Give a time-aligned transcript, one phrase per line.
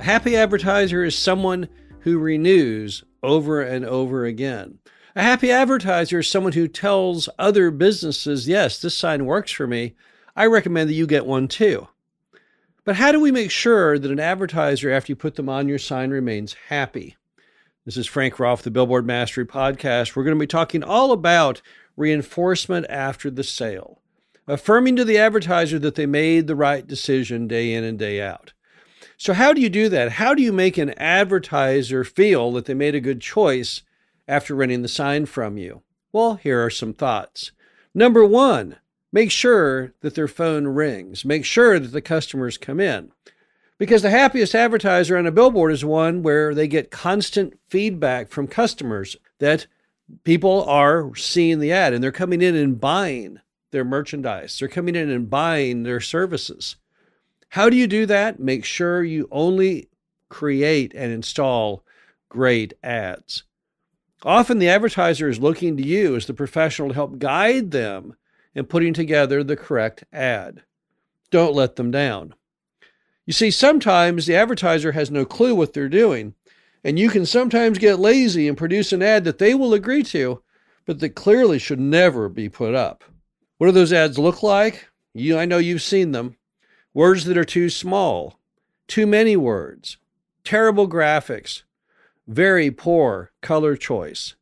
[0.00, 1.68] A happy advertiser is someone
[2.00, 4.78] who renews over and over again.
[5.14, 9.94] A happy advertiser is someone who tells other businesses, yes, this sign works for me.
[10.34, 11.86] I recommend that you get one too.
[12.86, 15.78] But how do we make sure that an advertiser, after you put them on your
[15.78, 17.18] sign, remains happy?
[17.84, 20.16] This is Frank Rolfe, the Billboard Mastery Podcast.
[20.16, 21.60] We're going to be talking all about
[21.98, 24.00] reinforcement after the sale,
[24.46, 28.54] affirming to the advertiser that they made the right decision day in and day out.
[29.20, 30.12] So, how do you do that?
[30.12, 33.82] How do you make an advertiser feel that they made a good choice
[34.26, 35.82] after renting the sign from you?
[36.10, 37.52] Well, here are some thoughts.
[37.94, 38.76] Number one,
[39.12, 41.22] make sure that their phone rings.
[41.22, 43.12] Make sure that the customers come in.
[43.76, 48.46] Because the happiest advertiser on a billboard is one where they get constant feedback from
[48.46, 49.66] customers that
[50.24, 54.58] people are seeing the ad and they're coming in and buying their merchandise.
[54.58, 56.76] They're coming in and buying their services.
[57.50, 58.38] How do you do that?
[58.38, 59.88] Make sure you only
[60.28, 61.84] create and install
[62.28, 63.42] great ads.
[64.22, 68.14] Often the advertiser is looking to you as the professional to help guide them
[68.54, 70.62] in putting together the correct ad.
[71.30, 72.34] Don't let them down.
[73.26, 76.34] You see, sometimes the advertiser has no clue what they're doing,
[76.84, 80.42] and you can sometimes get lazy and produce an ad that they will agree to,
[80.86, 83.02] but that clearly should never be put up.
[83.58, 84.88] What do those ads look like?
[85.14, 86.36] You, I know you've seen them
[86.94, 88.38] words that are too small,
[88.88, 89.98] too many words,
[90.44, 91.62] terrible graphics,
[92.26, 94.34] very poor color choice.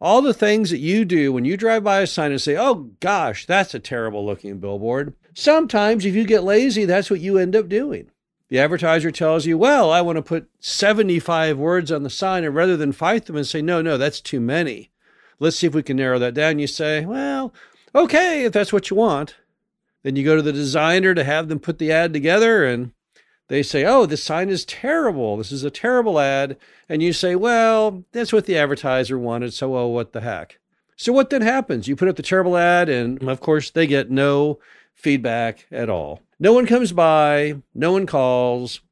[0.00, 2.90] All the things that you do when you drive by a sign and say, oh
[3.00, 5.14] gosh, that's a terrible looking billboard.
[5.34, 8.10] Sometimes, if you get lazy, that's what you end up doing.
[8.48, 12.54] The advertiser tells you, well, I want to put 75 words on the sign, and
[12.54, 14.90] rather than fight them and say, no, no, that's too many.
[15.38, 16.58] Let's see if we can narrow that down.
[16.58, 17.54] You say, well,
[17.94, 19.36] okay, if that's what you want.
[20.02, 22.92] Then you go to the designer to have them put the ad together and
[23.50, 25.36] they say, oh, this sign is terrible.
[25.36, 26.56] This is a terrible ad.
[26.88, 29.52] And you say, well, that's what the advertiser wanted.
[29.52, 30.60] So, oh, what the heck?
[30.96, 31.88] So, what then happens?
[31.88, 34.60] You put up the terrible ad, and of course, they get no
[34.94, 36.20] feedback at all.
[36.38, 38.82] No one comes by, no one calls.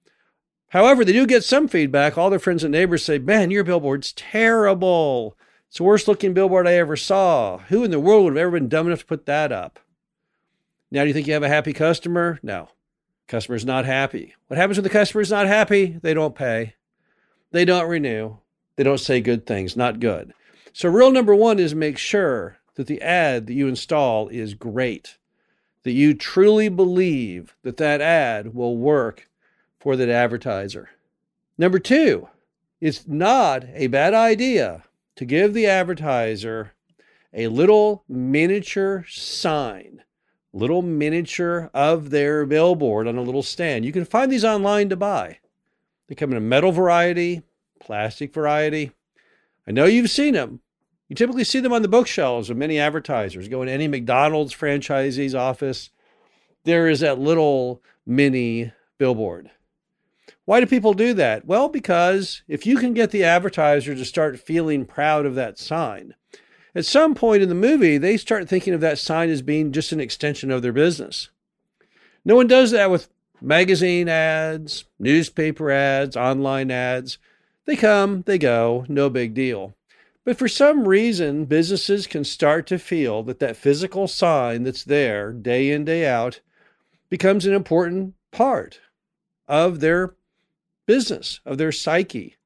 [0.71, 2.19] However, they do get some feedback.
[2.19, 5.37] All their friends and neighbors say, man, your billboard's terrible.
[5.69, 7.59] It's the worst looking billboard I ever saw.
[7.69, 9.79] Who in the world would have ever been dumb enough to put that up?
[10.91, 12.38] Now, do you think you have a happy customer?
[12.43, 12.71] No.
[13.26, 14.34] Customer's not happy.
[14.47, 15.99] What happens when the customer's not happy?
[16.00, 16.75] They don't pay.
[17.50, 18.38] They don't renew.
[18.76, 19.77] They don't say good things.
[19.77, 20.32] Not good.
[20.72, 25.19] So, rule number one is make sure that the ad that you install is great,
[25.82, 29.28] that you truly believe that that ad will work
[29.78, 30.91] for that advertiser.
[31.59, 32.28] Number two,
[32.81, 34.84] it's not a bad idea
[35.16, 36.72] to give the advertiser
[37.34, 40.03] a little miniature sign
[40.53, 43.84] little miniature of their billboard on a little stand.
[43.84, 45.38] You can find these online to buy.
[46.09, 47.42] They come in a metal variety,
[47.81, 48.92] plastic variety.
[49.66, 50.60] I know you've seen them.
[51.09, 53.48] You typically see them on the bookshelves of many advertisers.
[53.48, 55.91] Go in any McDonald's franchisee's office,
[56.65, 59.50] there is that little mini billboard.
[60.44, 61.44] Why do people do that?
[61.44, 66.15] Well, because if you can get the advertiser to start feeling proud of that sign,
[66.75, 69.93] at some point in the movie, they start thinking of that sign as being just
[69.93, 71.31] an extension of their business.
[72.25, 73.09] No one does that with
[73.41, 77.19] magazine ads, newspaper ads, online ads.
[77.65, 79.75] They come, they go, no big deal.
[80.25, 85.33] But for some reason, businesses can start to feel that that physical sign that's there
[85.33, 86.41] day in, day out
[87.09, 88.81] becomes an important part
[89.47, 90.15] of their
[90.84, 92.37] business, of their psyche.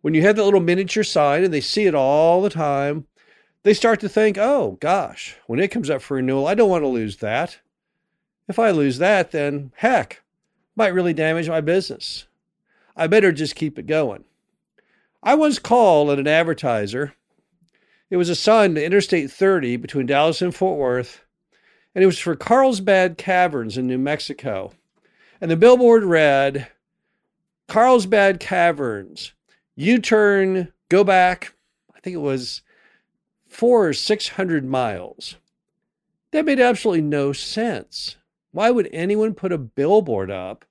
[0.00, 3.06] When you have that little miniature sign and they see it all the time,
[3.68, 6.84] they start to think, oh gosh, when it comes up for renewal, I don't want
[6.84, 7.58] to lose that.
[8.48, 10.22] If I lose that, then heck,
[10.74, 12.24] might really damage my business.
[12.96, 14.24] I better just keep it going.
[15.22, 17.12] I once called at an advertiser.
[18.08, 21.22] It was assigned to Interstate 30 between Dallas and Fort Worth,
[21.94, 24.72] and it was for Carlsbad Caverns in New Mexico.
[25.42, 26.68] And the billboard read,
[27.66, 29.34] Carlsbad Caverns,
[29.76, 31.52] U turn, go back.
[31.94, 32.62] I think it was
[33.48, 35.36] four or six hundred miles.
[36.30, 38.16] That made absolutely no sense.
[38.52, 40.64] Why would anyone put a billboard up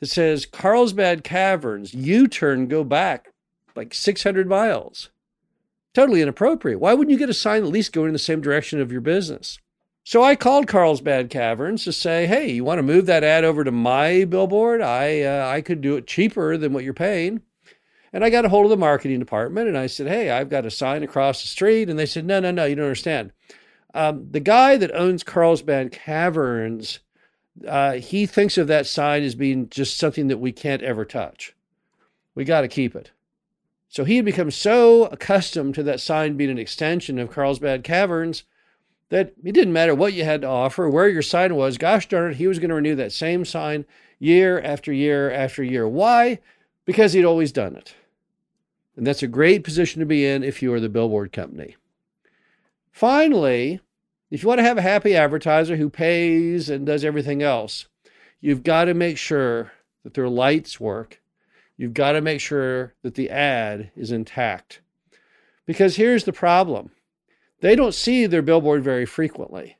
[0.00, 3.28] that says Carlsbad Caverns, U turn, go back
[3.76, 5.10] like 600 miles.
[5.92, 6.80] Totally inappropriate.
[6.80, 9.00] Why wouldn't you get a sign at least going in the same direction of your
[9.00, 9.58] business?
[10.02, 13.64] So I called Carlsbad Caverns to say, hey, you want to move that ad over
[13.64, 14.82] to my billboard?
[14.82, 17.40] I, uh, I could do it cheaper than what you're paying.
[18.14, 20.64] And I got a hold of the marketing department and I said, hey, I've got
[20.64, 21.90] a sign across the street.
[21.90, 23.32] And they said, no, no, no, you don't understand.
[23.92, 27.00] Um, the guy that owns Carlsbad Caverns,
[27.66, 31.56] uh, he thinks of that sign as being just something that we can't ever touch.
[32.36, 33.10] We got to keep it.
[33.88, 38.44] So he had become so accustomed to that sign being an extension of Carlsbad Caverns
[39.08, 41.78] that it didn't matter what you had to offer, where your sign was.
[41.78, 43.84] Gosh darn it, he was going to renew that same sign
[44.20, 45.88] year after year after year.
[45.88, 46.38] Why?
[46.84, 47.94] Because he'd always done it.
[48.96, 51.76] And that's a great position to be in if you are the billboard company.
[52.92, 53.80] Finally,
[54.30, 57.86] if you want to have a happy advertiser who pays and does everything else,
[58.40, 59.72] you've got to make sure
[60.04, 61.20] that their lights work.
[61.76, 64.80] You've got to make sure that the ad is intact.
[65.66, 66.90] Because here's the problem
[67.60, 69.78] they don't see their billboard very frequently.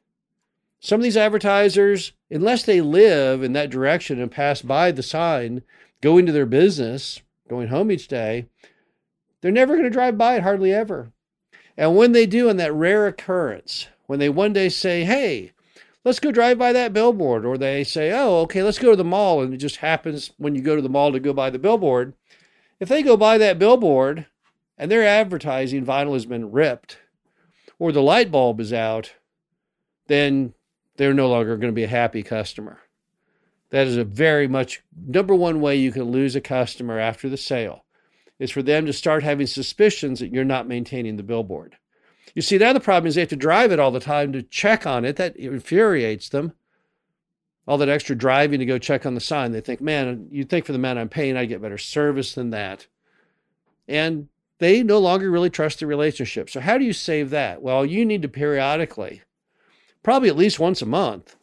[0.81, 5.63] Some of these advertisers, unless they live in that direction and pass by the sign,
[6.01, 8.47] going to their business, going home each day,
[9.45, 11.13] they're never going to drive by it hardly ever.
[11.77, 15.53] And when they do, in that rare occurrence, when they one day say, hey,
[16.03, 19.05] let's go drive by that billboard, or they say, oh, okay, let's go to the
[19.05, 21.59] mall, and it just happens when you go to the mall to go by the
[21.59, 22.15] billboard.
[22.81, 24.25] If they go by that billboard
[24.79, 26.97] and their advertising vinyl has been ripped,
[27.79, 29.13] or the light bulb is out,
[30.07, 30.55] then
[30.97, 32.79] they're no longer going to be a happy customer.
[33.69, 37.37] That is a very much number one way you can lose a customer after the
[37.37, 37.84] sale
[38.39, 41.77] is for them to start having suspicions that you're not maintaining the billboard.
[42.35, 44.43] You see, now the problem is they have to drive it all the time to
[44.43, 45.17] check on it.
[45.17, 46.53] That infuriates them.
[47.67, 49.53] All that extra driving to go check on the sign.
[49.53, 52.51] They think, man, you'd think for the man I'm paying, I'd get better service than
[52.51, 52.87] that.
[53.89, 54.29] And
[54.59, 56.51] they no longer really trust the relationship.
[56.51, 57.63] So, how do you save that?
[57.63, 59.23] Well, you need to periodically,
[60.03, 61.37] probably at least once a month,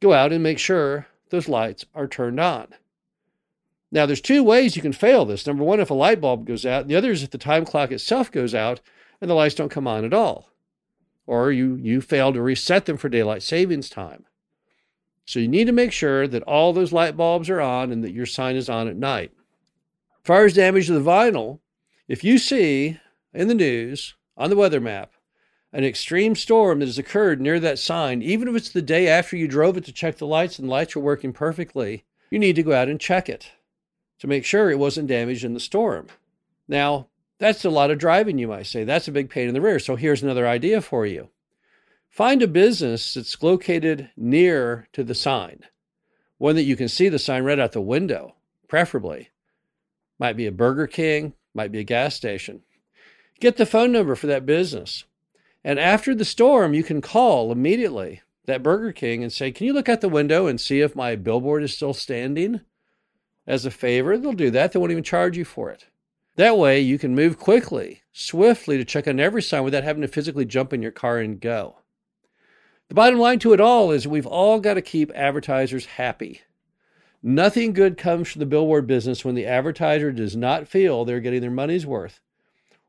[0.00, 2.68] go out and make sure those lights are turned on.
[3.94, 5.46] Now, there's two ways you can fail this.
[5.46, 7.66] Number one, if a light bulb goes out, and the other is if the time
[7.66, 8.80] clock itself goes out
[9.20, 10.48] and the lights don't come on at all.
[11.26, 14.24] Or you, you fail to reset them for daylight savings time.
[15.26, 18.14] So you need to make sure that all those light bulbs are on and that
[18.14, 19.30] your sign is on at night.
[20.22, 21.60] As far as damage to the vinyl,
[22.08, 22.98] if you see
[23.34, 25.12] in the news, on the weather map,
[25.70, 29.36] an extreme storm that has occurred near that sign, even if it's the day after
[29.36, 32.56] you drove it to check the lights and the lights are working perfectly, you need
[32.56, 33.50] to go out and check it
[34.22, 36.06] to make sure it wasn't damaged in the storm.
[36.68, 37.08] Now,
[37.38, 38.84] that's a lot of driving, you might say.
[38.84, 39.80] That's a big pain in the rear.
[39.80, 41.28] So here's another idea for you
[42.08, 45.64] find a business that's located near to the sign,
[46.38, 48.36] one that you can see the sign right out the window,
[48.68, 49.30] preferably.
[50.20, 52.62] Might be a Burger King, might be a gas station.
[53.40, 55.02] Get the phone number for that business.
[55.64, 59.72] And after the storm, you can call immediately that Burger King and say, Can you
[59.72, 62.60] look out the window and see if my billboard is still standing?
[63.46, 64.72] As a favor, they'll do that.
[64.72, 65.86] They won't even charge you for it.
[66.36, 70.08] That way, you can move quickly, swiftly to check on every sign without having to
[70.08, 71.76] physically jump in your car and go.
[72.88, 76.42] The bottom line to it all is we've all got to keep advertisers happy.
[77.22, 81.40] Nothing good comes from the billboard business when the advertiser does not feel they're getting
[81.40, 82.20] their money's worth,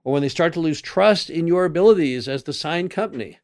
[0.03, 3.39] or when they start to lose trust in your abilities as the sign company.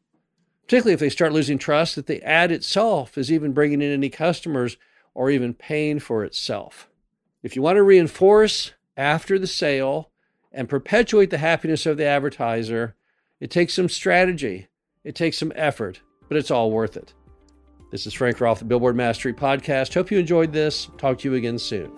[0.62, 4.10] Particularly if they start losing trust that the ad itself is even bringing in any
[4.10, 4.76] customers
[5.14, 6.89] or even paying for itself.
[7.42, 10.10] If you want to reinforce after the sale
[10.52, 12.96] and perpetuate the happiness of the advertiser,
[13.40, 14.68] it takes some strategy,
[15.04, 17.14] it takes some effort, but it's all worth it.
[17.90, 19.94] This is Frank Rolfe, the Billboard Mastery Podcast.
[19.94, 20.90] Hope you enjoyed this.
[20.98, 21.90] Talk to you again soon.